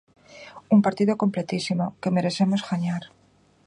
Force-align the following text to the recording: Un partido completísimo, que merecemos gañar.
Un 0.75 0.79
partido 0.85 1.13
completísimo, 1.21 1.85
que 2.01 2.13
merecemos 2.15 2.65
gañar. 2.69 3.03